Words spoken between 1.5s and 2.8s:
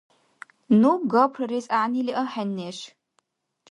гӀягӀнили ахӀен, неш.